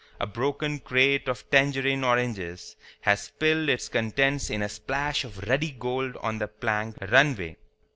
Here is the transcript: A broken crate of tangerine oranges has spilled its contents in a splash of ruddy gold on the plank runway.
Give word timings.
A 0.19 0.25
broken 0.25 0.79
crate 0.79 1.27
of 1.27 1.47
tangerine 1.51 2.03
oranges 2.03 2.75
has 3.01 3.21
spilled 3.21 3.69
its 3.69 3.87
contents 3.87 4.49
in 4.49 4.63
a 4.63 4.67
splash 4.67 5.23
of 5.23 5.47
ruddy 5.47 5.69
gold 5.77 6.17
on 6.23 6.39
the 6.39 6.47
plank 6.47 6.97
runway. 7.11 7.55